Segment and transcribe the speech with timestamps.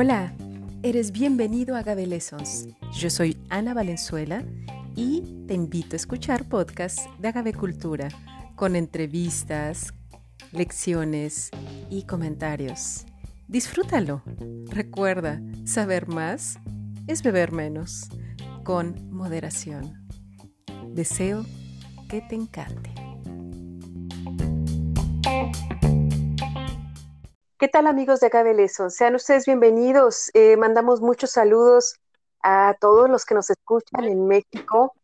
[0.00, 0.32] Hola,
[0.84, 2.68] eres bienvenido a Agave Lessons.
[2.92, 4.44] Yo soy Ana Valenzuela
[4.94, 8.06] y te invito a escuchar podcasts de Agave Cultura
[8.54, 9.92] con entrevistas,
[10.52, 11.50] lecciones
[11.90, 13.06] y comentarios.
[13.48, 14.22] Disfrútalo.
[14.70, 16.60] Recuerda, saber más
[17.08, 18.08] es beber menos,
[18.62, 20.06] con moderación.
[20.94, 21.44] Deseo
[22.08, 22.97] que te encante.
[27.58, 28.68] ¿Qué tal amigos de Agave?
[28.68, 30.30] Sean ustedes bienvenidos.
[30.32, 31.96] Eh, mandamos muchos saludos
[32.40, 34.94] a todos los que nos escuchan en México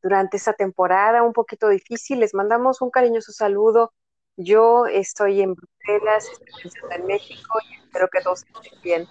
[0.00, 2.20] durante esta temporada un poquito difícil.
[2.20, 3.92] Les mandamos un cariñoso saludo.
[4.36, 6.28] Yo estoy en Bruselas,
[6.62, 9.08] estoy en México y espero que todos estén bien.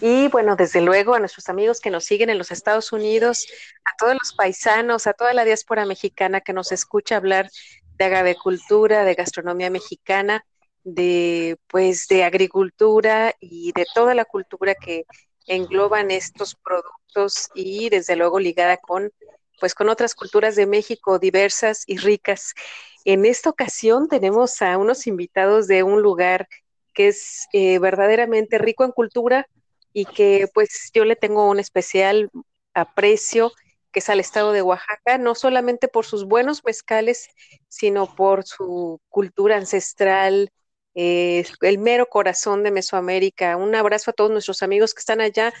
[0.00, 3.48] Y bueno, desde luego a nuestros amigos que nos siguen en los Estados Unidos,
[3.84, 7.50] a todos los paisanos, a toda la diáspora mexicana que nos escucha hablar
[7.98, 10.44] de agavecultura, de gastronomía mexicana,
[10.86, 15.04] de pues de agricultura y de toda la cultura que
[15.48, 19.10] engloban estos productos y desde luego ligada con
[19.58, 22.54] pues con otras culturas de México diversas y ricas.
[23.04, 26.46] En esta ocasión tenemos a unos invitados de un lugar
[26.94, 29.48] que es eh, verdaderamente rico en cultura
[29.92, 32.30] y que pues yo le tengo un especial
[32.74, 33.50] aprecio,
[33.90, 37.28] que es al estado de Oaxaca, no solamente por sus buenos mezcales,
[37.68, 40.50] sino por su cultura ancestral,
[40.96, 43.56] eh, el mero corazón de Mesoamérica.
[43.56, 45.52] Un abrazo a todos nuestros amigos que están allá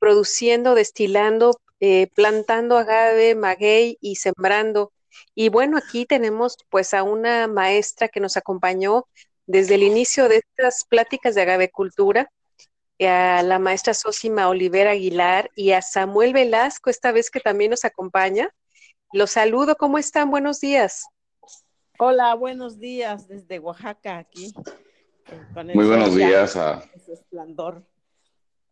[0.00, 4.92] produciendo, destilando, eh, plantando agave, maguey y sembrando.
[5.34, 9.06] Y bueno, aquí tenemos pues a una maestra que nos acompañó
[9.46, 12.30] desde el inicio de estas pláticas de agavecultura,
[13.00, 17.84] a la maestra Sosima Olivera Aguilar y a Samuel Velasco, esta vez que también nos
[17.84, 18.50] acompaña.
[19.12, 20.30] Los saludo, ¿cómo están?
[20.30, 21.06] Buenos días.
[22.02, 24.54] Hola, buenos días desde Oaxaca, aquí.
[25.74, 26.82] Muy buenos días a,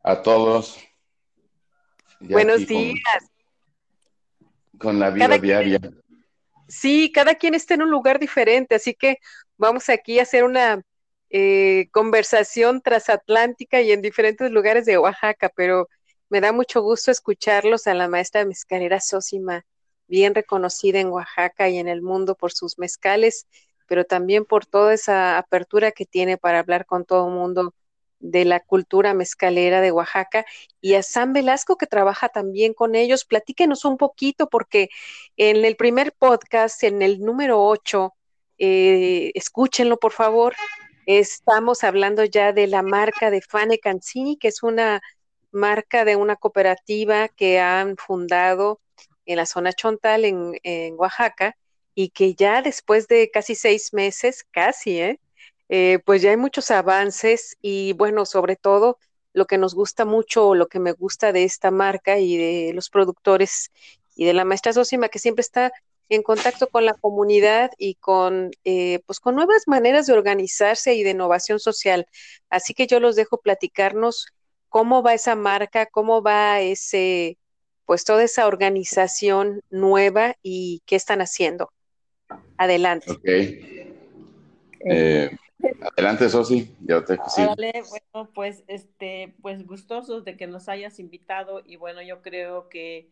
[0.02, 0.78] a todos.
[2.20, 2.96] buenos días.
[4.78, 5.78] Con, la vida diaria.
[6.68, 9.18] sí, cada quien está en un lugar diferente, así que
[9.58, 10.80] vamos aquí a hacer una
[11.28, 15.90] eh, conversación transatlántica y en diferentes lugares de Oaxaca, pero
[16.30, 19.66] me da mucho gusto escucharlos a la maestra mezcalera Sosima,
[20.08, 23.46] bien reconocida en Oaxaca y en el mundo por sus mezcales,
[23.86, 27.74] pero también por toda esa apertura que tiene para hablar con todo el mundo
[28.20, 30.44] de la cultura mezcalera de Oaxaca
[30.80, 33.24] y a San Velasco que trabaja también con ellos.
[33.24, 34.88] Platíquenos un poquito porque
[35.36, 38.14] en el primer podcast, en el número 8,
[38.58, 40.54] eh, escúchenlo por favor,
[41.08, 45.00] Estamos hablando ya de la marca de Fane Cancini, que es una
[45.50, 48.82] marca de una cooperativa que han fundado
[49.28, 51.56] en la zona Chontal, en, Oaxaca,
[51.94, 55.20] y que ya después de casi seis meses, casi, ¿eh?
[55.68, 55.98] ¿eh?
[56.04, 58.98] pues ya hay muchos avances y bueno, sobre todo
[59.34, 62.88] lo que nos gusta mucho, lo que me gusta de esta marca y de los
[62.90, 63.70] productores
[64.16, 65.72] y de la maestra Sosima, que siempre está
[66.08, 71.02] en contacto con la comunidad y con, eh, pues con nuevas maneras de organizarse y
[71.02, 72.06] de innovación social.
[72.48, 74.26] Así que yo los dejo platicarnos
[74.70, 77.36] cómo va esa marca, cómo va ese,
[77.88, 81.72] pues toda esa organización nueva y qué están haciendo.
[82.58, 83.10] Adelante.
[83.10, 83.24] Ok.
[83.24, 85.30] Eh,
[85.80, 86.76] adelante, Sosi.
[86.82, 92.20] Yo te bueno, pues, este, pues gustosos de que nos hayas invitado y bueno, yo
[92.20, 93.08] creo que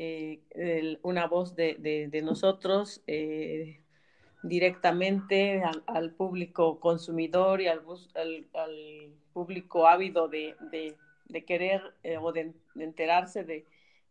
[0.00, 3.78] eh, una voz de, nosotros eh,
[4.42, 7.82] directamente al, público consumidor y al,
[8.16, 10.56] al, público ávido de,
[11.46, 13.64] querer eh, o de, enterarse de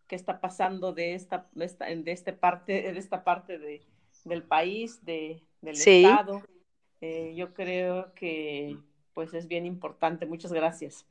[0.07, 3.57] qué está pasando de esta, de este parte, de esta parte
[4.23, 6.43] del país, del Estado.
[7.01, 8.77] yo creo que
[9.13, 10.25] pues es bien importante.
[10.25, 11.05] Muchas gracias.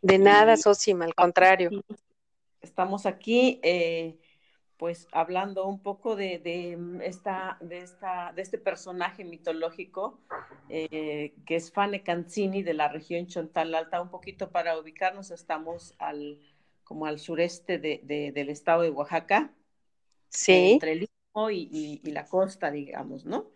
[0.00, 1.70] De nada, Sosima, al contrario
[2.62, 4.18] estamos aquí eh,
[4.76, 10.20] pues hablando un poco de, mm, esta, de, esta, de este personaje mitológico
[10.68, 14.00] eh, que es Fane Cancini de la región Chontal Alta.
[14.00, 16.40] Un poquito para ubicarnos, estamos al,
[16.92, 19.50] como al sureste del estado de Oaxaca.
[20.28, 20.72] Sí.
[20.74, 23.50] Entre el Istmo y, la costa, digamos, ¿no?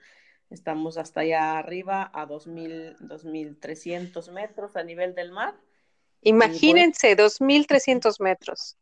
[0.48, 5.54] Estamos hasta allá arriba a 2.300 metros a nivel del mar.
[6.22, 8.78] Imagínense, 2.300 metros.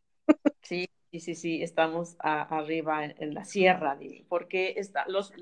[0.62, 3.98] Sí, sí, sí, estamos arriba en, la sierra,
[4.28, 5.32] porque está, los,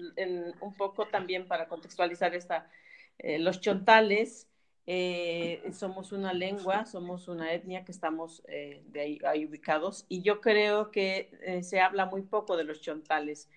[0.60, 2.70] un poco también para contextualizar esta,
[3.18, 4.48] eh, los chontales
[4.86, 10.40] eh, somos una lengua, somos una etnia que estamos eh, de ahí, ubicados y yo
[10.40, 13.48] creo que se habla muy poco de los chontales.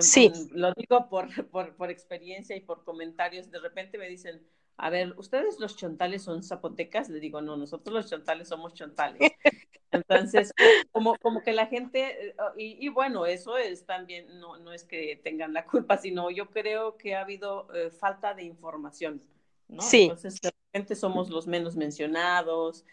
[0.00, 0.32] Sí.
[0.52, 3.50] Lo digo por, por, por, experiencia y por comentarios.
[3.50, 4.42] De repente me dicen,
[4.76, 9.20] a ver, ustedes los chontales son zapotecas, le digo, no, nosotros los chontales somos chontales.
[9.92, 10.52] Entonces,
[10.90, 15.20] como, como que la gente, eh, y, bueno, eso es también, no, no es que
[15.22, 19.22] tengan la culpa, sino yo creo que ha habido eh, falta de información,
[19.68, 19.82] ¿no?
[19.82, 20.02] Sí.
[20.02, 22.84] Entonces, de repente somos los menos mencionados,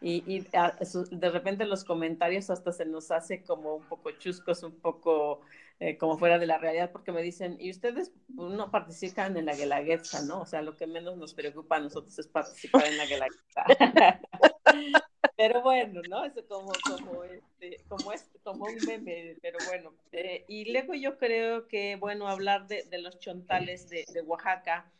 [0.00, 0.76] y, ah,
[1.10, 5.40] de repente los comentarios hasta se nos hace como un poco chuscos, un poco
[5.80, 9.46] eh, como fuera de la realidad, porque me dicen, y ustedes pues, no participan en
[9.46, 10.42] la Guelaguetza, ¿no?
[10.42, 13.64] O sea, lo que menos nos preocupa a nosotros es participar en la Guelaguetza.
[15.36, 16.24] pero bueno, ¿no?
[16.24, 19.92] Eso como, como, este, como, este, como un meme, pero bueno.
[20.12, 24.92] Eh, y luego yo creo que, bueno, hablar de, de los chontales de, de Oaxaca,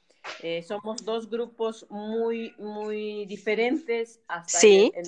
[0.43, 4.93] eh, somos dos grupos muy, muy diferentes, hasta sí.
[4.95, 5.07] en,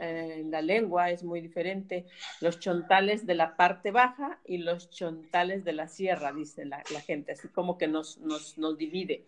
[0.00, 2.06] en la lengua es muy diferente.
[2.40, 7.00] Los chontales de la parte baja y los chontales de la sierra, dice la, la
[7.00, 9.24] gente, así como que nos, nos, nos divide.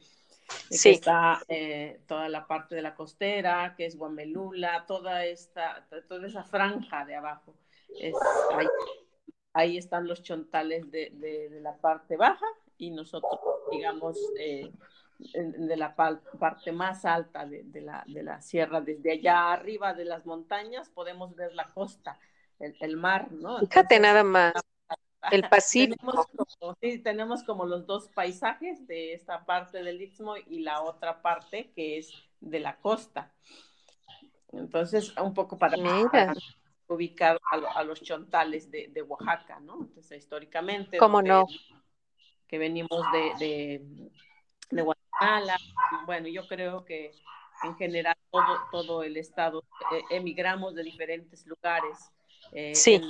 [0.70, 0.90] Sí.
[0.90, 6.44] Está eh, toda la parte de la costera, que es Guamelula, toda esta, toda esa
[6.44, 7.54] franja de abajo.
[7.98, 8.14] Es,
[8.54, 8.66] ahí,
[9.52, 12.46] ahí, están los chontales de, de, de, la parte baja
[12.78, 13.38] y nosotros,
[13.72, 14.70] digamos, eh,
[15.18, 20.04] de la parte más alta de, de, la, de, la, sierra, desde allá arriba de
[20.04, 22.18] las montañas podemos ver la costa,
[22.58, 23.60] el, el mar, ¿no?
[23.60, 24.52] Entonces, Fíjate nada más,
[25.30, 25.96] el Pacífico.
[25.96, 26.26] Tenemos
[26.58, 31.22] como, sí, tenemos como los dos paisajes de esta parte del Istmo y la otra
[31.22, 33.32] parte que es de la costa.
[34.52, 35.76] Entonces, un poco para,
[36.10, 36.34] para
[36.88, 39.80] ubicar a, a, los chontales de, de, Oaxaca, ¿no?
[39.80, 40.98] Entonces, históricamente.
[40.98, 41.46] ¿Cómo no?
[42.52, 43.82] Que venimos de, de,
[44.70, 45.56] de Guatemala.
[46.04, 47.12] Bueno, yo creo que
[47.62, 52.12] en general todo, todo el estado eh, emigramos de diferentes lugares.
[52.52, 52.96] Eh, sí.
[52.96, 53.04] En,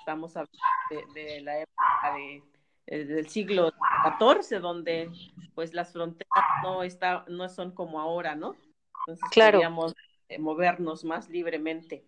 [0.00, 0.58] estamos hablando
[0.90, 2.42] de, de, la época de,
[2.88, 3.72] eh, del siglo
[4.18, 5.10] XIV, donde
[5.54, 8.54] pues las fronteras no, está, no son como ahora, ¿no?
[9.06, 9.60] Entonces claro.
[9.60, 9.94] podíamos
[10.28, 12.04] eh, movernos más libremente.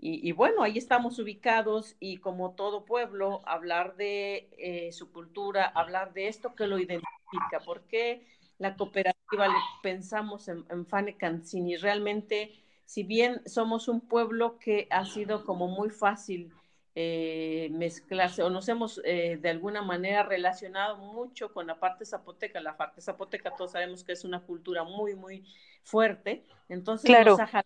[0.00, 5.66] Y, y, bueno, ahí estamos ubicados y como todo pueblo, hablar de eh, su cultura,
[5.66, 8.24] hablar de esto que lo identifica, porque
[8.58, 12.52] la cooperativa le pensamos en, en Fane Cancini, realmente,
[12.84, 16.52] si bien somos un pueblo que ha sido como muy fácil
[17.00, 22.60] eh, mezclarse o nos hemos eh, de alguna manera relacionado mucho con la parte zapoteca,
[22.60, 25.44] la parte zapoteca todos sabemos que es una cultura muy, muy
[25.84, 27.36] fuerte, entonces claro.
[27.36, 27.64] nos, ha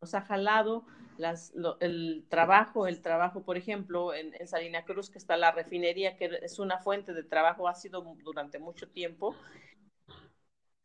[0.00, 0.84] nos ha jalado
[1.18, 5.52] las, lo, el trabajo, el trabajo, por ejemplo, en, en, Salina Cruz, que está la
[5.52, 9.34] refinería, que es una fuente de trabajo, ha sido durante mucho tiempo.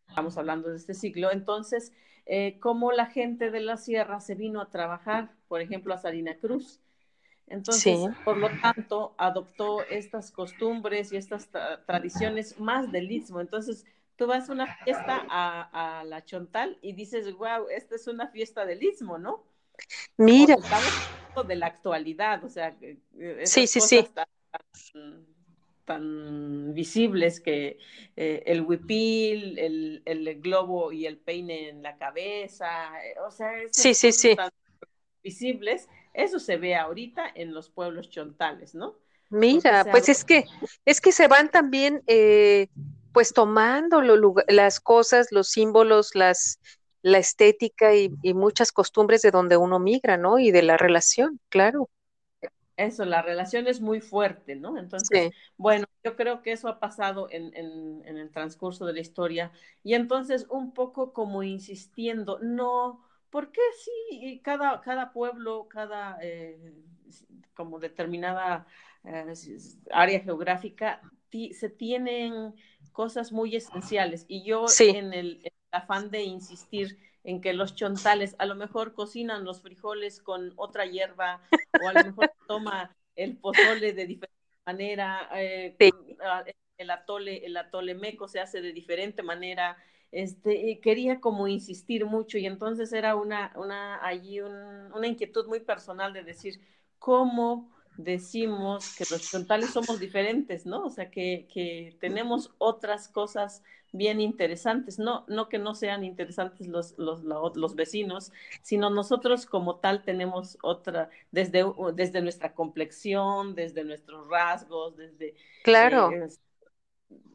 [0.09, 1.31] Estamos hablando de este siglo.
[1.31, 1.94] Entonces,
[2.25, 6.38] eh, cómo la gente de la sierra se vino a trabajar, por ejemplo, a Salina
[6.38, 6.81] Cruz.
[7.47, 8.07] Entonces, sí.
[8.25, 13.39] por lo tanto, adoptó estas costumbres y estas tra tradiciones más del istmo.
[13.39, 13.85] Entonces,
[14.15, 18.27] tú vas a una fiesta a, a la Chontal y dices, wow, esta es una
[18.27, 19.45] fiesta del istmo, ¿no?
[20.17, 20.56] Mira.
[20.56, 22.75] Estamos de la actualidad, o sea,
[23.44, 24.07] sí, sí, sí.
[24.13, 25.25] Tan,
[25.83, 27.77] tan, visibles que
[28.15, 33.51] eh, el huipil, el, el, globo y el peine en la cabeza, eh, o sea,
[33.71, 34.35] sí, sí, sí.
[34.35, 34.50] Tan
[35.21, 38.95] visibles, eso se ve ahorita en los pueblos chontales, ¿no?
[39.29, 40.45] Mira, pues es que
[40.85, 42.69] es que se van también eh,
[43.15, 46.60] pues tomando lo, las cosas, los símbolos, las
[47.01, 50.38] la estética y, y, muchas costumbres de donde uno migra, ¿no?
[50.38, 51.89] Y de la relación, claro.
[52.75, 54.77] Eso, la relación es muy fuerte, ¿no?
[54.77, 55.31] Entonces, sí.
[55.55, 59.53] bueno, yo creo que eso ha pasado en, en, en, el transcurso de la historia.
[59.81, 66.74] Y entonces, un poco como insistiendo, no, ¿por qué sí cada, cada pueblo, cada eh,
[67.53, 68.67] como determinada
[69.05, 69.34] eh,
[69.91, 71.01] área geográfica,
[71.53, 72.53] se tienen
[72.96, 74.25] cosas muy esenciales?
[74.28, 74.90] Y yo sí.
[74.90, 80.22] en el afán de insistir en que los chontales a lo mejor cocinan los frijoles
[80.22, 81.42] con otra hierba
[81.84, 84.36] o a lo mejor toma el pozole de diferente
[84.66, 85.92] manera, eh, sí.
[86.78, 89.78] el atole, el atole meco se hace de diferente manera.
[90.12, 94.54] Este, quería como insistir mucho y entonces era una, una allí un,
[94.94, 96.62] una inquietud muy personal de decir
[97.00, 100.86] cómo decimos que los chontales somos diferentes, ¿no?
[100.86, 103.64] O sea, que, que tenemos otras cosas
[103.96, 109.78] bien interesantes, no, no que no sean interesantes los, los, los, vecinos, sino nosotros como
[109.78, 115.36] tal tenemos otra, desde, desde nuestra complexión, desde nuestros rasgos, desde...
[115.64, 116.12] Claro.
[116.12, 116.28] Eh,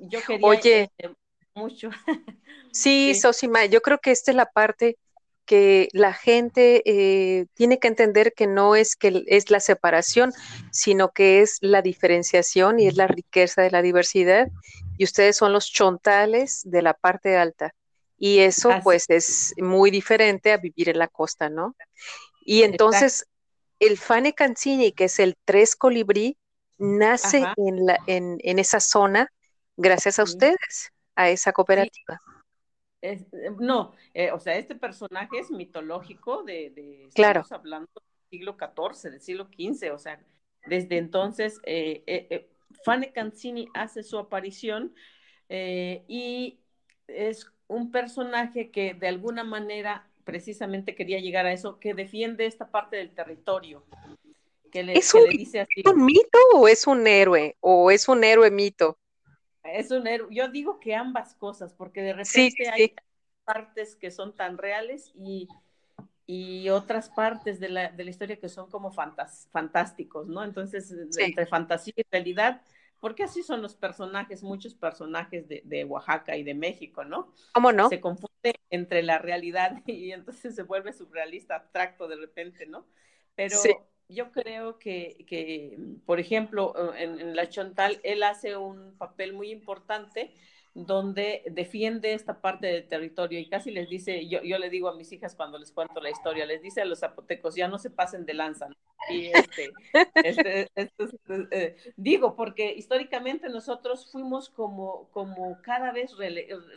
[0.00, 0.90] yo quería Oye,
[1.55, 1.90] mucho.
[2.73, 4.99] sí, sí, Sosima, yo creo que esta es la parte
[5.50, 10.33] que la gente eh, tiene que entender que no es que es la separación,
[10.71, 14.47] sino que es la diferenciación y es la riqueza de la diversidad.
[14.97, 17.75] Y ustedes son los chontales de la parte alta.
[18.16, 21.75] Y eso pues es muy diferente a vivir en la costa, ¿no?
[22.45, 23.26] Y entonces
[23.80, 26.38] el Fane Cancini, que es el tres colibrí,
[26.78, 29.33] nace en, la, en, esa zona
[29.76, 32.21] gracias a ustedes, a esa cooperativa.
[33.02, 33.25] Eh,
[33.59, 37.45] no, eh, o sea, este personaje es mitológico de, de claro.
[37.50, 40.21] hablando del siglo XIV, del siglo XV, o sea,
[40.66, 42.49] desde entonces eh,
[42.85, 44.95] Fane Cancini hace su aparición
[45.49, 46.61] y
[47.09, 52.71] es un personaje que de alguna manera precisamente quería llegar a eso, que defiende esta
[52.71, 53.85] parte del territorio.
[54.71, 57.57] Que le, ¿Es, un, dice así, un mito o es un héroe?
[57.61, 58.99] ¿O es un héroe mito?
[59.62, 60.29] Es un héroe.
[60.31, 62.95] Yo digo que ambas cosas, porque de repente hay
[63.45, 65.49] partes que son tan reales y,
[66.26, 70.45] y otras partes de la, de la, historia que son como fantásticos, ¿no?
[70.45, 72.62] Entonces, entre fantasía y realidad,
[73.00, 77.35] porque así son los personajes, muchos personajes de, de, Oaxaca y de México, ¿no?
[77.52, 77.88] ¿Cómo no?
[77.88, 82.87] Se confunde entre la realidad y entonces se vuelve surrealista, abstracto de repente, ¿no?
[83.35, 83.57] Pero
[84.11, 89.50] yo creo que, que, por ejemplo, en, en La Chontal, él hace un papel muy
[89.50, 90.33] importante
[90.75, 94.95] donde defiende esta parte del territorio y casi les dice, yo, yo le digo a
[94.95, 97.90] mis hijas cuando les cuento la historia, les dice a los zapotecos, ya no se
[97.90, 98.69] pasen de lanza.
[99.09, 99.73] Y este,
[100.14, 101.09] este, este,
[101.50, 106.12] eh, digo, porque históricamente nosotros fuimos como, como cada vez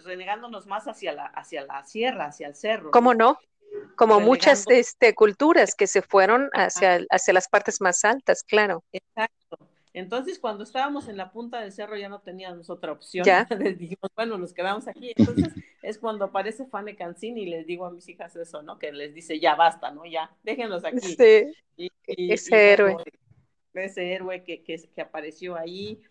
[0.03, 2.89] renegándonos más hacia la, hacia la sierra, hacia el cerro.
[2.91, 3.37] ¿Cómo no?
[3.95, 8.83] Como muchas este, culturas que se fueron hacia, hacia las partes más altas, claro.
[8.91, 9.57] Exacto.
[9.93, 13.23] Entonces, cuando estábamos en la punta del cerro ya no teníamos otra opción.
[13.23, 13.47] ¿Ya?
[13.59, 15.13] les dijimos, bueno, nos quedamos aquí.
[15.15, 15.53] Entonces,
[15.83, 18.79] es cuando aparece Fane Cancini y les digo a mis hijas eso, ¿no?
[18.79, 20.05] Que les dice, ya basta, ¿no?
[20.05, 21.15] Ya, déjenlos aquí.
[21.15, 22.97] Sí, ese héroe.
[23.75, 26.01] ese héroe que, que, que, apareció ahí,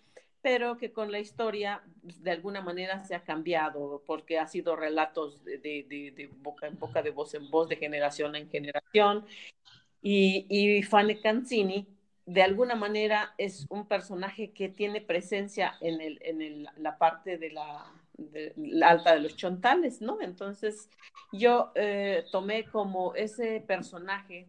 [0.42, 4.76] pero que con la historia, pues, de alguna manera, se ha cambiado, porque ha sido
[4.76, 9.24] relatos de, de, de boca en boca, de voz en voz, de generación en generación.
[10.02, 11.86] Y, y Fane Cancini
[12.26, 17.36] de alguna manera es un personaje que tiene presencia en, el, en el, la parte
[17.38, 17.84] de la,
[18.86, 20.20] alta de los chontales, ¿no?
[20.20, 20.88] Entonces
[21.32, 24.48] yo eh, tomé como ese personaje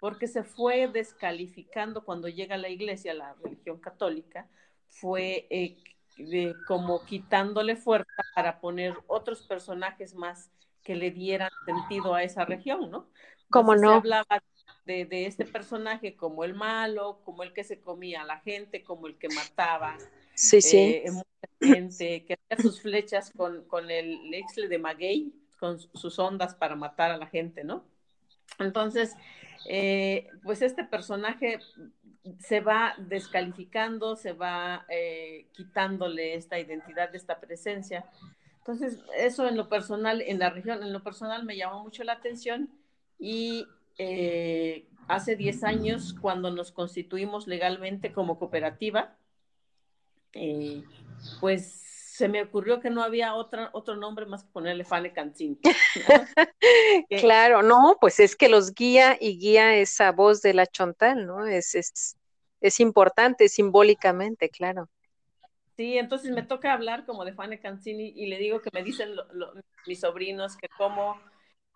[0.00, 4.48] porque se fue descalificando cuando llega a la iglesia, la religión católica,
[4.92, 10.50] fue eh, como quitándole fuerza para poner otros personajes más
[10.82, 13.08] que le dieran sentido a esa región, ¿no?
[13.50, 13.88] Como no?
[13.88, 14.42] Se hablaba
[14.84, 19.06] de, este personaje como el malo, como el que se comía a la gente, como
[19.06, 19.96] el que mataba.
[20.34, 21.02] Sí, sí.
[21.04, 26.18] Eh, mucha gente que hacía sus flechas con, con el exle de maguey, con sus
[26.18, 27.84] ondas para matar a la gente, ¿no?
[28.58, 29.16] Entonces,
[29.68, 31.58] eh, pues este personaje
[32.38, 38.04] se va descalificando, se va eh, quitándole esta identidad, esta presencia.
[38.58, 42.12] Entonces, eso en lo personal, en la región, en lo personal me llamó mucho la
[42.12, 42.70] atención
[43.18, 43.66] y
[43.98, 49.16] eh, hace 10 años, cuando nos constituimos legalmente como cooperativa,
[51.40, 55.58] pues se me ocurrió que no había otra, otro nombre más que ponerle Fane Cancín.
[57.20, 61.46] claro, no, pues es que los guía y guía esa voz de la Chontal, ¿no?
[61.46, 62.18] Es, es,
[62.60, 64.90] es importante simbólicamente, claro.
[65.78, 69.12] Sí, entonces me toca hablar como de Fane Cancini y le digo que me dicen
[69.86, 71.18] mis sobrinos que cómo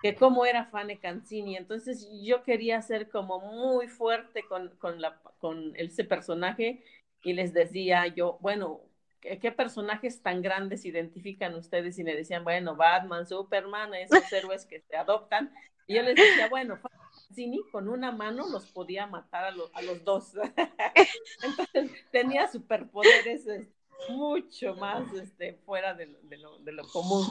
[0.03, 1.57] que cómo era Fane Cancini.
[1.57, 6.85] Entonces yo quería ser como muy fuerte con, con, la, con ese personaje
[7.23, 8.83] y les decía yo, bueno,
[9.21, 11.99] ¿qué, personajes tan grandes identifican ustedes?
[11.99, 15.53] Y me decían, bueno, Batman, Superman, esos héroes que se adoptan.
[15.87, 20.05] Y yo les decía, bueno, Cancini con una mano los podía matar a, a los
[20.05, 20.33] dos.
[21.43, 23.71] Entonces tenía superpoderes este,
[24.09, 27.27] mucho más este, fuera de, de, lo, de lo, común.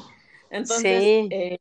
[0.49, 1.27] Entonces, sí.
[1.31, 1.59] eh,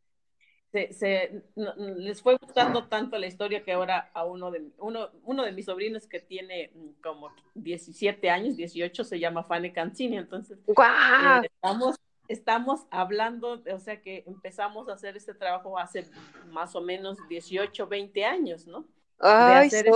[0.74, 1.42] se,
[1.76, 5.66] les fue gustando tanto la historia que ahora a uno de, uno, uno de mis
[5.66, 11.96] sobrinos que tiene mm, como 17 años, 18, se llama Fanny Cancini, entonces eh, estamos,
[12.26, 16.10] estamos hablando, o sea que empezamos a hacer este trabajo hace
[16.48, 18.84] más o menos 18, 20 años, ¿no?
[19.20, 19.90] Ay, este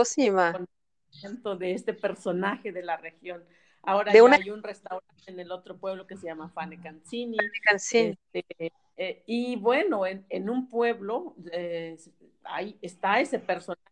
[1.58, 3.42] de este personaje de la región.
[3.88, 7.38] Ahora ya hay un restaurante en el otro pueblo que se llama Fane Cancini.
[7.64, 8.18] Cancini.
[8.32, 11.96] Este, eh, y bueno, en, en un pueblo eh,
[12.44, 13.82] ahí está ese personaje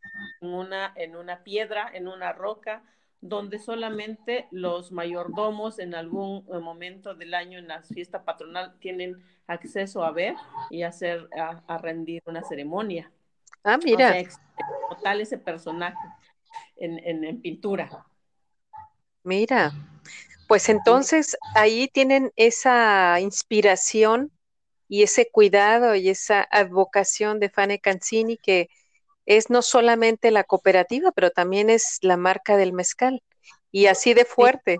[0.42, 2.82] en una, en una piedra, en una roca,
[3.22, 9.22] donde solamente los mayordomos en algún eh, momento del año en la fiesta patronal tienen
[9.46, 10.34] acceso a ver
[10.68, 13.10] y hacer, a, rendir una ceremonia.
[13.64, 14.14] Ah, mira.
[14.90, 16.06] O tal ese personaje
[16.76, 18.04] en, en, en pintura.
[19.26, 19.72] Mira,
[20.46, 24.30] pues entonces ahí tienen esa inspiración
[24.86, 28.68] y ese cuidado y esa advocación de Fane Cancini que
[29.26, 33.20] es no solamente la cooperativa, pero también es la marca del mezcal
[33.72, 34.78] y así de fuerte.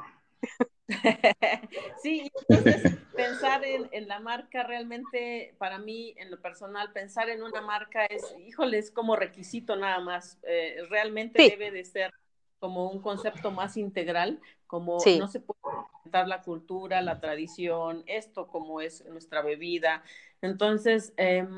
[2.01, 7.61] Sí, entonces pensar en, la marca realmente, para mí, en lo personal, pensar en una
[7.61, 10.39] marca es, híjole, es como requisito nada más.
[10.45, 12.13] Eh, realmente debe de ser
[12.59, 15.61] como un concepto más integral, como no se puede
[15.93, 20.03] presentar la cultura, la tradición, esto como es nuestra bebida.
[20.43, 21.49] Entonces, em,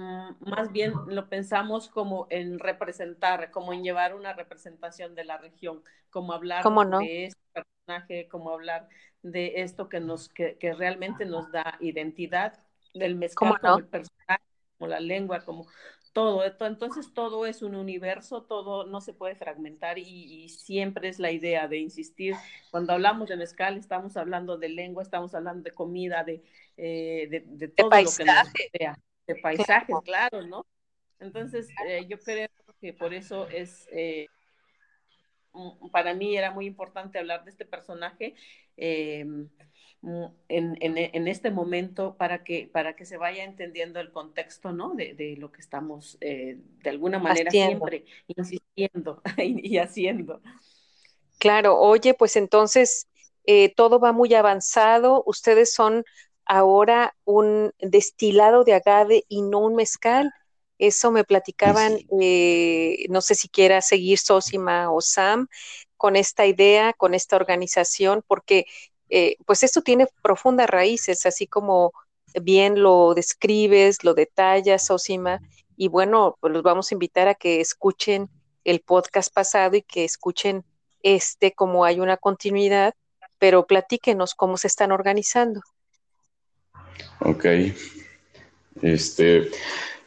[0.40, 5.83] más bien lo pensamos como en representar, como en llevar una representación de la región,
[6.11, 6.64] como hablar
[7.00, 8.88] de este personaje, como hablar
[9.23, 12.59] de esto que nos, que, que realmente nos da identidad
[12.95, 14.43] del mezcal como el personaje,
[14.78, 15.67] como la lengua, como
[16.12, 16.43] todo.
[16.45, 21.69] Entonces todo es un universo, todo no se puede fragmentar y, siempre es la idea
[21.69, 22.35] de insistir.
[22.71, 26.43] Cuando hablamos de mezcal estamos hablando de lengua, estamos hablando de comida, de,
[26.77, 28.53] eh, de, todo lo que nos
[29.27, 30.65] de paisajes, claro, ¿no?
[31.21, 32.49] Entonces eh, yo creo
[32.81, 33.88] que por eso es...
[33.93, 34.27] Eh,
[35.91, 38.35] para mí era muy importante hablar de este personaje
[40.07, 44.95] eh, en, en, este momento para que, para que se vaya entendiendo el contexto, ¿no?
[44.95, 50.40] De, de lo que estamos eh, de alguna manera siempre insistiendo y, haciendo.
[51.38, 53.09] Claro, oye, pues entonces
[53.45, 55.25] eh, todo va muy avanzado.
[55.26, 56.05] Ustedes son
[56.45, 60.33] ahora un destilado de agave y no un mezcal.
[60.78, 65.49] Eso me platicaban, eh, no sé si quiera seguir Sosima o Sam
[65.97, 68.67] con esta idea, con esta organización, porque
[69.11, 71.93] eh, pues esto tiene profundas raíces, así como
[72.43, 75.41] bien lo describes, lo detallas, Sosima,
[75.77, 78.29] y bueno, pues los vamos a invitar a que escuchen
[78.65, 80.65] el podcast pasado y que escuchen
[81.03, 82.95] este como hay una continuidad,
[83.38, 85.62] pero platíquenos cómo se están organizando.
[87.21, 87.47] Ok.
[88.82, 89.50] Este,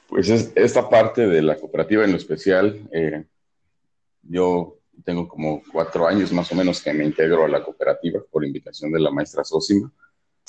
[0.07, 3.23] pues esta parte de la cooperativa en lo especial, eh,
[4.23, 8.45] yo tengo como cuatro años más o menos que me integro a la cooperativa por
[8.45, 9.91] invitación de la maestra Sosima.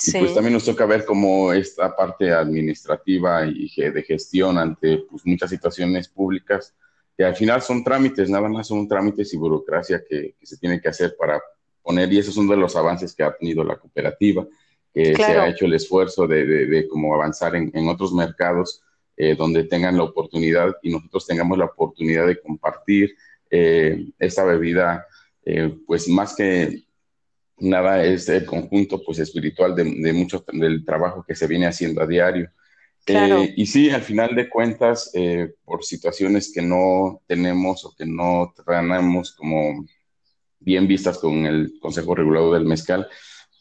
[0.05, 5.25] Y pues también nos toca ver cómo esta parte administrativa y de gestión ante pues,
[5.25, 6.73] muchas situaciones públicas,
[7.15, 10.89] que al final son trámites, nada más son trámites y burocracia que, se tiene que
[10.89, 11.41] hacer para
[11.81, 14.45] poner, y esos son de los avances que ha tenido la cooperativa,
[14.93, 18.81] que se ha hecho el esfuerzo de, de, cómo avanzar en, en otros mercados
[19.15, 23.15] eh, donde tengan la oportunidad y nosotros tengamos la oportunidad de compartir
[23.55, 25.05] eh, esta bebida,
[25.45, 26.85] eh, pues más que
[27.59, 32.01] nada es el conjunto pues espiritual de, de mucho del trabajo que se viene haciendo
[32.01, 32.49] a diario.
[33.55, 35.11] y sí, al final de cuentas,
[35.63, 39.85] por situaciones que no tenemos o que no tenemos como
[40.59, 43.07] bien vistas con el Consejo Regulador del Mezcal,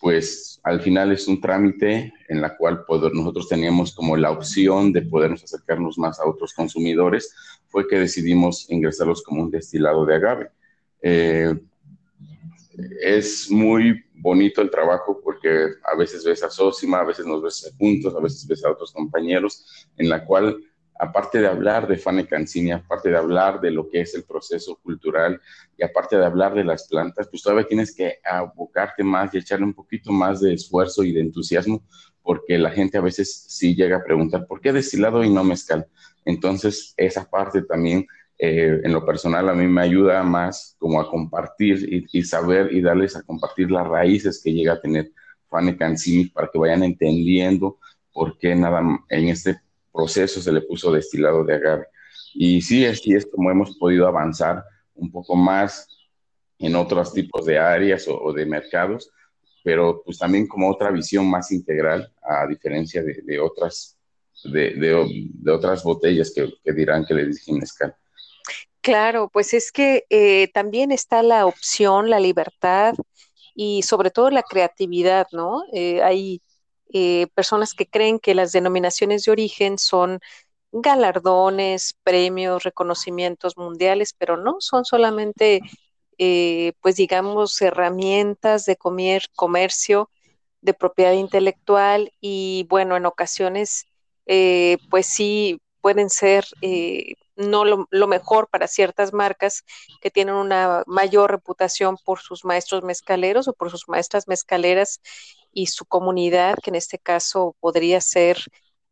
[0.00, 5.02] pues al final es un trámite en la cual nosotros teníamos como la opción de
[5.02, 7.34] podernos acercarnos más a otros consumidores,
[7.72, 10.50] fue que decidimos ingresarlos como un destilado de agave.
[11.00, 11.54] Eh,
[13.00, 17.74] es muy bonito el trabajo porque a veces ves a Sosima, a veces nos ves
[17.78, 20.62] juntos, a veces ves a otros compañeros, en la cual
[20.98, 24.78] aparte de hablar de Fane Cancini, aparte de hablar de lo que es el proceso
[24.82, 25.40] cultural
[25.76, 29.64] y aparte de hablar de las plantas, pues todavía tienes que abocarte más y echarle
[29.64, 31.82] un poquito más de esfuerzo y de entusiasmo,
[32.22, 35.88] porque la gente a veces sí llega a preguntar, ¿por qué destilado y no mezcal?
[36.24, 38.06] Entonces, esa parte también,
[38.38, 42.80] eh, en lo personal, a mí me ayuda más como a compartir y, saber y
[42.80, 45.12] darles a compartir las raíces que llega a tener
[45.48, 47.78] Fane Cancini para que vayan entendiendo
[48.12, 49.60] por qué nada en este
[49.92, 51.86] proceso se le puso destilado de agave.
[52.34, 55.88] Y sí, así es como hemos podido avanzar un poco más
[56.58, 59.10] en otros tipos de áreas o, de mercados,
[59.64, 63.98] pero pues también como otra visión más integral, a diferencia de, otras,
[64.44, 67.94] de, otras botellas que, dirán que le dije mezcal.
[68.80, 72.94] Claro, pues es que eh, también está la opción, la libertad
[73.54, 75.62] y sobre todo la creatividad, ¿no?
[75.72, 76.42] Eh, hay
[76.92, 80.20] eh, personas que creen que las denominaciones de origen son
[80.72, 85.60] galardones, premios, reconocimientos mundiales, pero no, son solamente,
[86.18, 90.10] eh, pues digamos, herramientas de comer, comercio,
[90.60, 93.86] de propiedad intelectual y bueno, en ocasiones,
[94.26, 96.44] eh, pues sí pueden ser
[97.36, 99.64] no lo, mejor para ciertas marcas
[100.00, 105.00] que tienen una mayor reputación por sus maestros mezcaleros o por sus maestras mezcaleras
[105.52, 108.38] y su comunidad, que en este caso podría ser,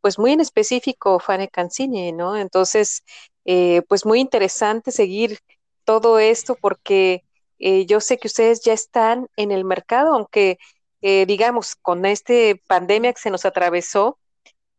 [0.01, 2.37] pues muy en específico, Fane Cancini, ¿no?
[2.37, 3.03] Entonces,
[3.45, 5.38] eh, pues muy interesante seguir
[5.85, 7.25] todo esto porque
[7.59, 10.59] eh, yo sé que ustedes ya están en el mercado, aunque,
[11.03, 14.19] eh, digamos, con este pandemia que se nos atravesó,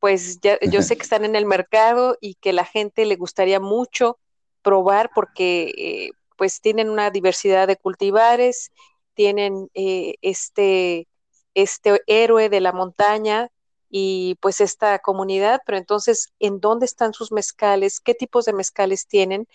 [0.01, 3.61] pues ya, yo sé que están en el mercado y que la gente le gustaría
[3.61, 4.19] mucho
[4.63, 8.71] probar porque eh, pues tienen una diversidad de cultivares,
[9.13, 11.07] tienen eh, este,
[11.53, 13.49] este héroe de la montaña
[13.89, 17.99] y pues esta comunidad, pero entonces, ¿en dónde están sus mezcales?
[17.99, 19.47] ¿Qué tipos de mezcales tienen?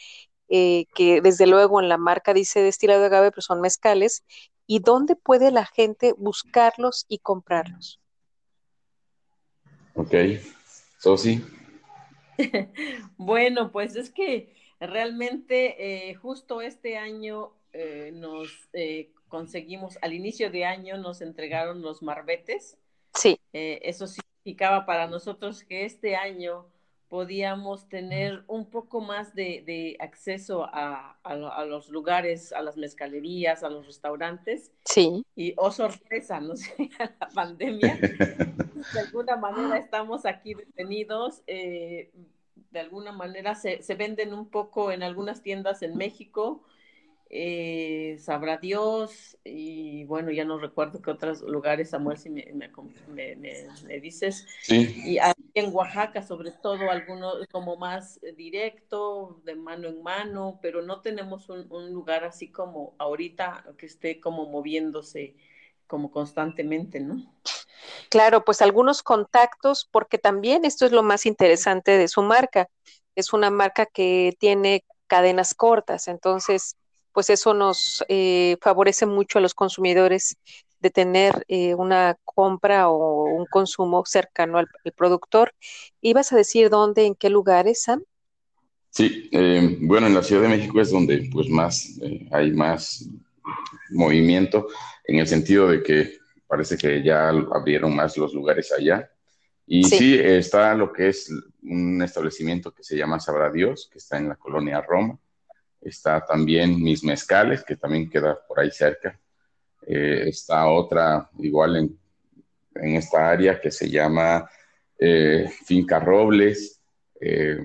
[0.49, 4.25] Eh, que desde luego en la marca dice destilado de agave, pero son mezcales,
[4.67, 8.01] y dónde puede la gente buscarlos y comprarlos.
[9.97, 10.15] Ok,
[10.99, 11.43] Sosi.
[13.17, 18.69] bueno, pues es que realmente eh, justo este año eh, nos
[19.29, 22.77] conseguimos, al inicio de año nos entregaron los marbetes.
[23.15, 23.41] Sí.
[23.53, 26.67] eso significaba para nosotros que este año
[27.09, 31.17] podíamos tener un poco más de, acceso a,
[31.69, 34.73] los lugares, a las mezcalerías, a los restaurantes.
[34.85, 35.25] Sí.
[35.35, 37.97] Y, oh sorpresa, no sé, la pandemia,
[38.93, 41.43] de alguna manera estamos aquí detenidos.
[41.47, 42.11] Eh,
[42.71, 46.63] de alguna manera se, se, venden un poco en algunas tiendas en México,
[47.29, 52.53] eh, sabrá Dios, y bueno, ya no recuerdo qué otros lugares, Samuel, si me,
[53.09, 54.47] me, dices.
[54.69, 55.19] Y
[55.55, 61.49] en Oaxaca, sobre todo, algunos como más directo, de mano en mano, pero no tenemos
[61.49, 65.35] un, un lugar así como ahorita que esté como moviéndose
[65.87, 67.23] como constantemente, ¿no?
[68.09, 72.69] Claro, pues algunos contactos, porque también esto es lo más interesante de su marca.
[73.15, 76.77] Es una marca que tiene cadenas cortas, entonces
[77.17, 80.37] pues eso nos eh, favorece mucho a los consumidores
[80.81, 85.55] de tener eh, una compra o un consumo cercano al, productor.
[86.03, 88.05] ¿Ibas a decir dónde, en qué lugares, Sam?
[88.91, 91.99] Sí, eh, bueno, en la Ciudad de México es donde pues más
[92.33, 93.09] hay más
[93.89, 94.67] movimiento
[95.07, 99.11] en el sentido de que parece que ya abrieron más los lugares allá.
[99.67, 99.97] Y sí.
[99.97, 104.29] sí, está lo que es un establecimiento que se llama Sabrá Dios, que está en
[104.29, 105.19] la colonia Roma
[105.87, 109.19] está también Mis Mezcales, que también queda por ahí cerca.
[109.87, 111.99] Eh, está otra igual en,
[112.75, 114.49] en, esta área que se llama
[114.99, 116.81] eh, Finca Robles
[117.21, 117.59] eh,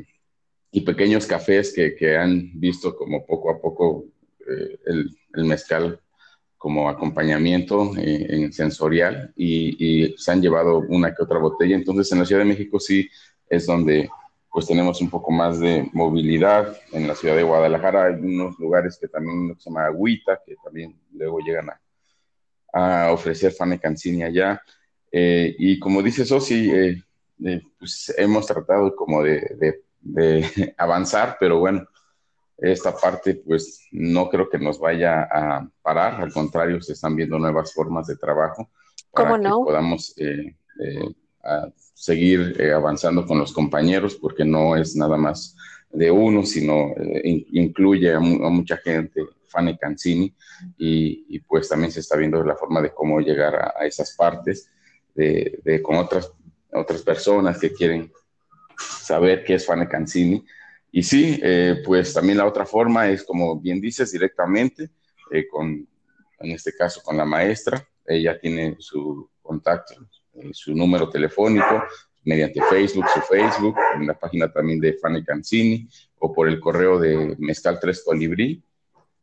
[0.72, 4.06] y pequeños cafés que, que, han visto como poco a poco
[4.86, 6.00] el, el, mezcal
[6.58, 11.76] como acompañamiento en sensorial y, y se han llevado una que otra botella.
[11.76, 13.10] Entonces en la Ciudad de México sí
[13.50, 14.10] es donde
[14.52, 16.78] pues tenemos un poco más de movilidad.
[16.92, 21.00] En la ciudad de Guadalajara hay unos lugares que también se llama Agüita, que también
[21.14, 21.82] luego llegan a,
[23.06, 24.62] a ofrecer Fane Cancini allá.
[25.10, 27.04] Eh, y como dice Sosi, eh,
[27.46, 31.88] eh, pues hemos tratado como de, de, de, avanzar, pero bueno,
[32.58, 37.40] esta parte pues no creo que nos vaya a parar, al contrario, se están viendo
[37.40, 38.70] nuevas formas de trabajo
[39.12, 39.60] para ¿Cómo no?
[39.60, 40.14] que podamos
[41.94, 45.56] seguir eh, avanzando con los compañeros, porque no es nada más
[45.90, 50.34] de uno, sino eh, incluye a, mucha gente, Fanny Cancini,
[50.78, 54.70] y, y, pues también se está viendo la forma de cómo llegar a, esas partes
[55.14, 56.32] de, de, con otras,
[56.72, 58.12] otras personas que quieren
[58.78, 60.44] saber qué es Fanny Cancini.
[60.92, 64.90] Y sí, eh, pues también la otra forma es, como bien dices, directamente,
[65.50, 65.88] con,
[66.40, 70.21] en este caso con la maestra, ella tiene su contacto, eh,
[70.52, 71.84] su número telefónico
[72.24, 75.88] mediante Facebook, su Facebook, en la página también de Fanny Cancini
[76.20, 78.62] o por el correo de mezcal3colibri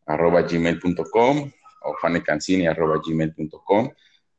[0.07, 1.51] arroba gmail.com
[1.83, 3.91] o fannycancini arroba gmail.com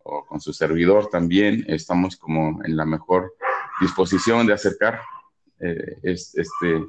[0.03, 1.63] o con su servidor también.
[1.67, 3.33] Estamos como en la mejor
[3.79, 5.01] disposición de acercar
[5.59, 6.83] eh, este,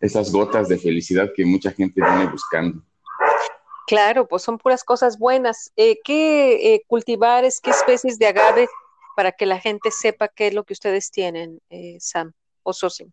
[0.00, 2.82] esas gotas de felicidad que mucha gente viene buscando.
[3.86, 5.72] Claro, pues son puras cosas buenas.
[5.76, 8.68] Eh, ¿Qué eh, cultivares, qué especies de agave
[9.16, 13.10] para que la gente sepa qué es lo que ustedes tienen, eh, Sam o Sosi?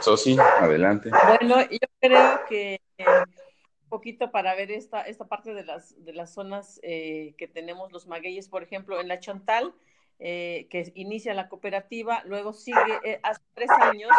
[0.00, 1.10] Sosi, adelante.
[1.38, 6.12] Bueno, yo creo que eh, un poquito para ver esta, esta parte de las, de
[6.12, 9.72] las zonas eh, que tenemos los magueyes, por ejemplo, en la Chontal,
[10.18, 14.10] que inicia la cooperativa, luego sigue hace tres años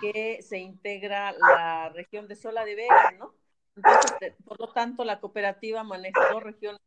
[0.00, 3.37] que se integra la región de Sola de Vega, ¿no?
[3.78, 6.80] Entonces, por lo tanto, la cooperativa maneja dos regiones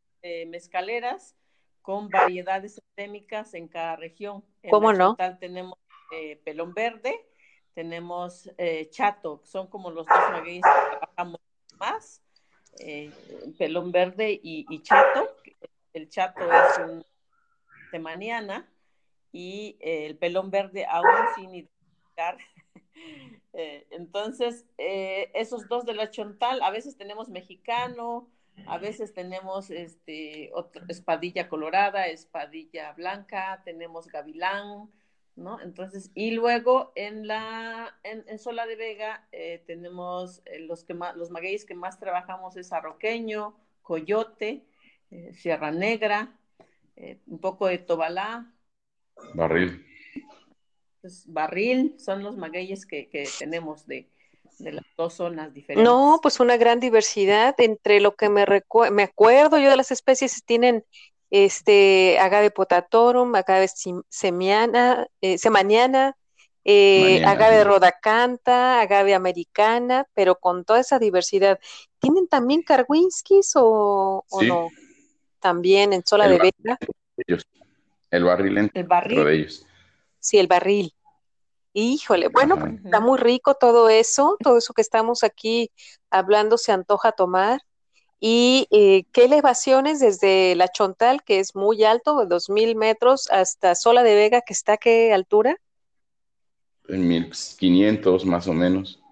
[0.46, 1.36] mezcaleras
[1.82, 4.44] con variedades endémicas en cada región.
[4.62, 5.16] En ¿Cómo no?
[5.38, 5.78] tenemos
[6.12, 7.26] eh, pelón verde,
[7.74, 11.40] tenemos eh, chato, son como los dos magueyes que trabajamos
[11.78, 12.22] más,
[12.78, 13.10] eh,
[13.58, 15.36] pelón verde y, y, chato.
[15.92, 17.04] El chato es un
[17.90, 18.72] semaniana
[19.32, 22.38] y el pelón verde aún sin identificar
[23.54, 28.30] Eh, entonces, eh, esos dos de la Chontal, a veces tenemos mexicano,
[28.66, 30.50] a veces tenemos este,
[30.88, 34.90] espadilla colorada, espadilla blanca, tenemos gavilán,
[35.36, 35.60] ¿no?
[35.60, 41.30] Entonces, y luego en la, en, Sola de Vega eh, tenemos los que más, los
[41.30, 44.64] magueyes que más trabajamos es arroqueño, coyote,
[45.34, 46.38] Sierra Negra,
[47.26, 48.50] un poco de tobalá.
[49.34, 49.91] Barril.
[51.02, 54.08] Pues, barril son los magueyes que, que tenemos de,
[54.60, 55.84] de las dos zonas diferentes.
[55.84, 58.46] No, pues una gran diversidad entre lo que me,
[58.92, 60.84] me acuerdo yo de las especies tienen
[61.30, 63.68] este agave potatorum, agave
[64.08, 66.16] semiana, eh, semaniana,
[66.64, 71.58] eh, agave rodacanta, agave americana, pero con toda esa diversidad.
[71.98, 74.68] ¿Tienen también Karwinskis o, no?
[75.40, 76.78] También en Sola de Vega.
[78.10, 79.24] El barril el barril.
[79.24, 79.66] de ellos.
[80.22, 80.94] Sí, el barril.
[81.74, 85.70] Híjole, bueno, pues, está muy rico todo eso, todo eso que estamos aquí
[86.10, 87.60] hablando se antoja tomar.
[88.20, 93.74] ¿Y eh, qué elevaciones desde la Chontal, que es muy alto, de 2.000 metros, hasta
[93.74, 95.56] Sola de Vega, que está a qué altura?
[96.86, 99.02] En 1.500 más o menos.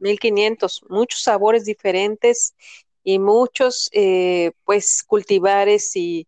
[0.00, 2.56] 1.500, muchos sabores diferentes
[3.04, 6.26] y muchos, eh, pues, cultivares y,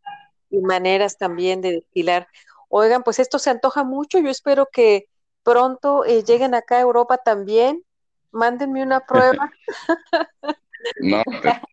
[0.50, 2.28] y maneras también de destilar.
[2.72, 5.06] Oigan, pues esto se antoja mucho, yo espero que
[5.42, 7.82] pronto eh, lleguen acá a Europa también.
[8.30, 9.50] Mándenme una prueba.
[11.00, 11.20] no,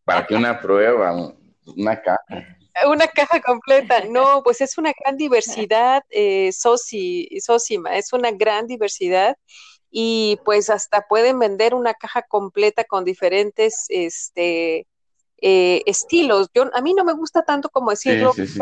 [0.05, 1.13] ¿para qué una prueba?
[1.75, 2.57] Una caja.
[2.89, 4.05] Una caja completa.
[4.09, 9.37] No, pues es una gran diversidad, eh, Sosima, es una gran diversidad
[9.91, 14.87] y pues hasta pueden vender una caja completa con diferentes este,
[15.41, 16.49] eh, estilos.
[16.55, 18.59] Yo, a mí no me gusta tanto como decirlo sí, sí,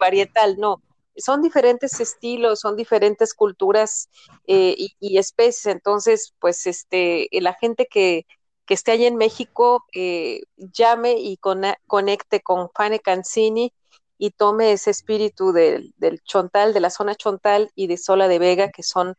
[0.00, 0.82] varietal, no
[1.18, 4.08] son diferentes estilos, son diferentes culturas
[4.46, 5.66] eh, y, especies.
[5.66, 8.26] Entonces, pues, este, la gente que,
[8.66, 11.38] que esté allá en México eh, llame y
[11.86, 13.72] conecte con Fane Cancini
[14.18, 18.38] y tome ese espíritu del, del, Chontal, de la zona Chontal y de Sola de
[18.38, 19.14] Vega, que son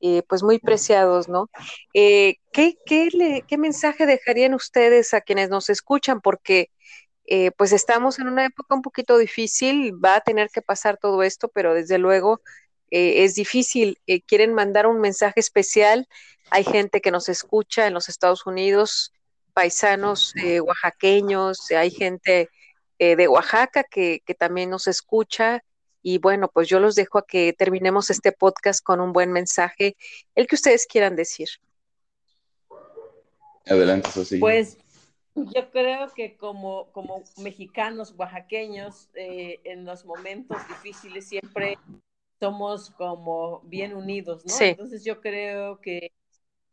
[0.00, 1.48] eh, pues muy preciados, ¿no?
[1.92, 6.20] ¿qué, qué, le, ¿Qué mensaje dejarían ustedes a quienes nos escuchan?
[6.20, 6.70] Porque
[7.26, 11.22] eh, pues estamos en una época un poquito difícil, va a tener que pasar todo
[11.22, 12.40] esto, pero desde luego
[12.90, 13.98] eh, es difícil.
[14.06, 16.08] Eh, quieren mandar un mensaje especial.
[16.50, 19.12] Hay gente que nos escucha en los Estados Unidos,
[19.52, 22.50] paisanos oaxaqueños, hay gente
[22.98, 25.62] de Oaxaca que, que también nos escucha.
[26.02, 29.96] Y bueno, pues yo los dejo a que terminemos este podcast con un buen mensaje,
[30.36, 31.48] el que ustedes quieran decir.
[33.66, 34.38] Adelante, Sosi.
[34.38, 34.78] Pues
[35.36, 41.78] yo creo que como, como mexicanos, oaxaqueños, eh, en los momentos difíciles siempre
[42.40, 44.54] somos como bien unidos, ¿no?
[44.60, 46.12] Entonces yo creo que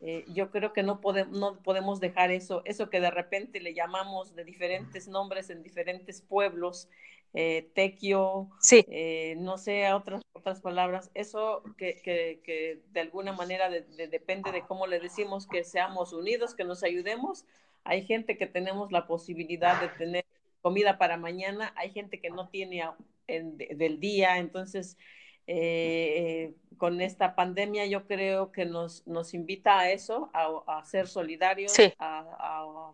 [0.05, 3.73] eh, yo creo que no, podemos no podemos dejar eso, eso que de repente le
[3.73, 6.89] llamamos de diferentes nombres en diferentes pueblos,
[7.33, 13.69] eh, tequio, eh, no sé, otras, otras palabras, eso que, que, que de alguna manera
[13.69, 17.45] depende de cómo le decimos que seamos unidos, que nos ayudemos,
[17.83, 20.25] hay gente que tenemos la posibilidad de tener
[20.61, 22.83] comida para mañana, hay gente que no tiene
[23.27, 24.97] del día, entonces
[25.45, 31.73] eh, con esta pandemia yo creo que nos, nos invita a eso, a, ser solidarios,
[31.99, 32.93] a,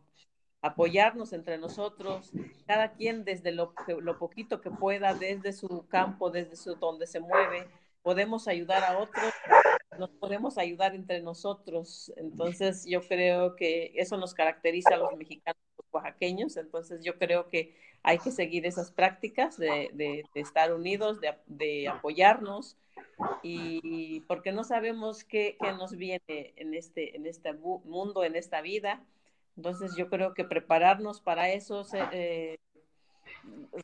[0.61, 2.31] apoyarnos entre nosotros,
[2.65, 7.19] cada quien desde lo, lo poquito que pueda, desde su campo, desde su, donde se
[7.19, 7.67] mueve,
[8.01, 9.33] podemos ayudar a otros
[9.99, 12.11] nos podemos ayudar entre nosotros.
[12.15, 16.57] Entonces, yo creo que eso nos caracteriza a los mexicanos los oaxaqueños.
[16.57, 22.77] Entonces, yo creo que hay que seguir esas prácticas de, estar unidos, de, apoyarnos,
[23.43, 29.03] y porque no sabemos qué, nos viene en este, en este mundo, en esta vida.
[29.57, 32.57] Entonces, yo creo que prepararnos para eso, eh,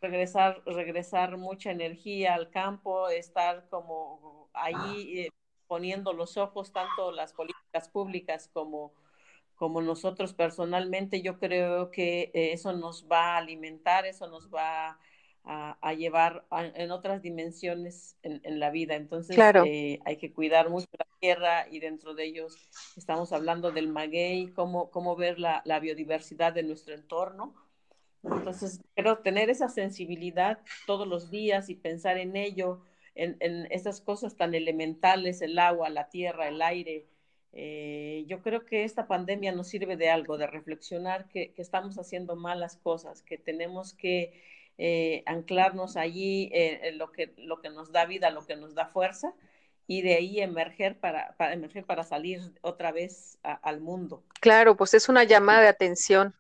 [0.01, 5.30] regresar, regresar mucha energía al campo, estar como ahí.
[5.67, 8.93] Poniendo los ojos tanto las políticas públicas como,
[9.56, 14.99] como nosotros personalmente, yo creo que eh, eso nos va a alimentar, eso nos va
[15.47, 18.95] a, llevar en otras dimensiones en, la vida.
[18.95, 22.58] Entonces eh, hay que cuidar mucho la tierra y dentro de ellos
[22.97, 27.54] estamos hablando del maguey, cómo, cómo ver la, la biodiversidad de nuestro entorno.
[28.23, 32.82] Entonces, pero tener esa sensibilidad todos los días y pensar en ello,
[33.15, 37.06] en, en esas cosas tan elementales, el agua, la tierra, el aire.
[37.54, 41.97] Eh, yo creo que esta pandemia nos sirve de algo, de reflexionar que, que estamos
[41.97, 44.43] haciendo malas cosas, que tenemos que
[44.78, 48.75] eh, anclarnos allí eh, en lo, que, lo que nos da vida, lo que nos
[48.75, 49.34] da fuerza
[49.88, 54.23] y de ahí emerger para, para emerger para salir otra vez al mundo.
[54.41, 56.34] Claro, pues es una llamada de atención,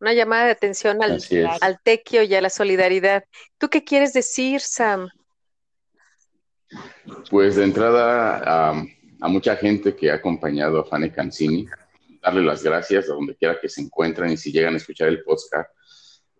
[0.00, 1.18] una llamada de atención al,
[1.60, 3.24] al tequio y a la solidaridad.
[3.58, 5.08] ¿Tú qué quieres decir, Sam?
[7.30, 8.70] Pues de entrada
[9.20, 11.66] a, mucha gente que ha acompañado a Fanny Cancini,
[12.22, 15.22] darle las gracias a donde quiera que se encuentren y si llegan a escuchar el
[15.22, 15.70] podcast.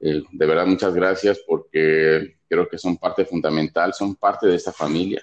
[0.01, 4.73] Eh, de verdad, muchas gracias porque creo que son parte fundamental, son parte de esta
[4.73, 5.23] familia.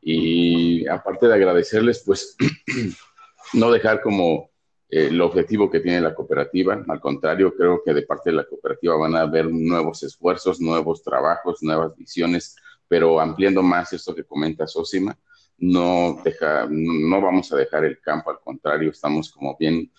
[0.00, 2.36] Y aparte de agradecerles, pues
[3.52, 4.50] no dejar como
[4.90, 6.82] eh, el objetivo que tiene la cooperativa.
[6.88, 11.02] Al contrario, creo que de parte de la cooperativa van a haber nuevos esfuerzos, nuevos
[11.02, 12.56] trabajos, nuevas visiones,
[12.88, 15.16] pero ampliando más esto que comenta Sosima,
[15.58, 19.90] no, deja, no vamos a dejar el campo, al contrario, estamos como bien,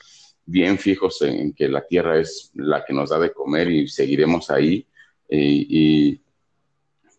[0.45, 4.49] bien fijos en que la tierra es la que nos da de comer y seguiremos
[4.49, 4.87] ahí.
[5.27, 6.21] Eh, y,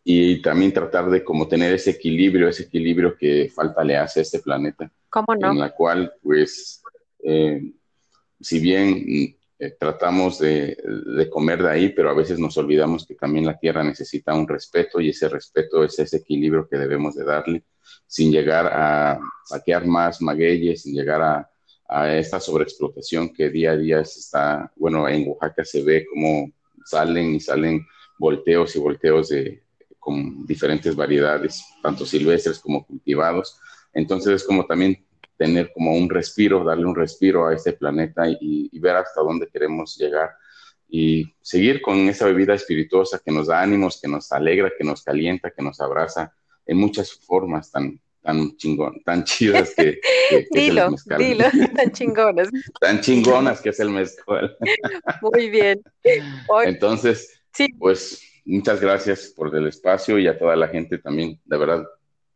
[0.02, 4.22] y también tratar de como tener ese equilibrio, ese equilibrio que falta le hace a
[4.22, 4.90] este planeta.
[5.10, 5.52] ¿Cómo no?
[5.52, 6.82] En la cual, pues,
[7.22, 7.72] eh,
[8.40, 10.76] si bien eh, tratamos de,
[11.30, 15.00] comer de ahí, pero a veces nos olvidamos que también la tierra necesita un respeto
[15.00, 17.64] y ese respeto es ese equilibrio que debemos de darle
[18.06, 21.50] sin llegar a saquear más magueyes, sin llegar a,
[21.88, 26.50] a esta sobreexplotación que día a día se está, bueno, en Oaxaca se ve como
[26.86, 27.86] salen y salen
[28.18, 29.62] volteos y volteos de,
[29.98, 33.58] con diferentes variedades, tanto silvestres como cultivados.
[33.92, 35.04] Entonces es como también
[35.40, 39.96] tener como un respiro, darle un respiro a este planeta y, ver hasta dónde queremos
[39.96, 40.32] llegar
[40.86, 45.02] y seguir con esa bebida espirituosa que nos da ánimos, que nos alegra, que nos
[45.02, 46.30] calienta, que nos abraza
[46.66, 49.98] en muchas formas tan tan chingón, tan chidas que,
[50.28, 51.18] que, dilo, es el mezcal.
[51.18, 52.48] Dilo, tan chingonas.
[52.78, 54.58] tan chingonas que es el mezcal.
[55.22, 55.82] Muy bien.
[56.66, 57.68] Entonces, sí.
[57.78, 61.86] pues muchas gracias por el espacio y a toda la gente también, de verdad,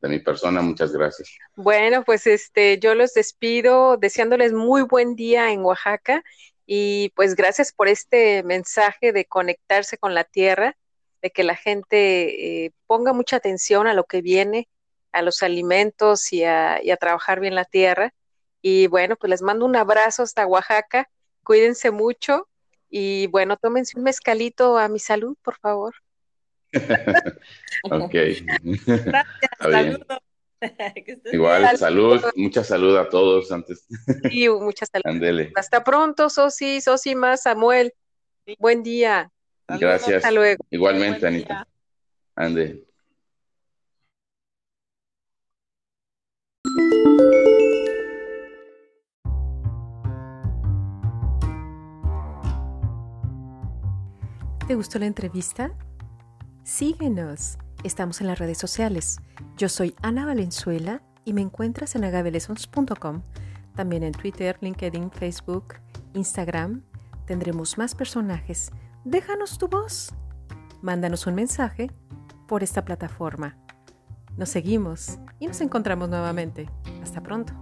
[0.09, 1.37] mi persona, muchas gracias.
[1.57, 6.23] Bueno, pues este, yo los despido deseándoles muy buen día en Oaxaca
[6.67, 10.77] y pues gracias por este mensaje de conectarse con la tierra,
[11.23, 14.69] de que la gente eh, ponga mucha atención a lo que viene,
[15.13, 18.15] a los alimentos y a, y a trabajar bien la tierra.
[18.63, 21.11] Y bueno, pues les mando un abrazo hasta Oaxaca,
[21.43, 22.49] cuídense mucho
[22.89, 25.95] y bueno, tómense un mezcalito a mi salud, por favor.
[27.91, 28.15] ok.
[31.33, 33.87] Igual, salud, mucha salud a todos antes.
[34.31, 35.49] Sí, mucha salud.
[35.55, 37.93] Hasta pronto, Sosi, Sosi más, Samuel.
[38.59, 39.31] Buen día.
[39.69, 40.17] Gracias.
[40.17, 40.65] Hasta luego.
[40.71, 41.67] Igualmente, Anita.
[42.35, 42.85] Ande.
[54.67, 55.77] ¿Te gustó la entrevista?
[56.65, 57.59] Síguenos.
[57.85, 59.19] Estamos en las redes sociales.
[59.59, 63.21] Yo soy Ana Valenzuela y me encuentras en agabelesons.com.
[63.77, 65.75] También en Twitter, LinkedIn, Facebook,
[66.15, 66.83] Instagram.
[67.27, 68.73] Tendremos más personajes.
[69.05, 70.15] Déjanos tu voz.
[70.81, 71.91] Mándanos un mensaje
[72.49, 73.59] por esta plataforma.
[74.39, 76.71] Nos seguimos y nos encontramos nuevamente.
[77.03, 77.53] Hasta pronto.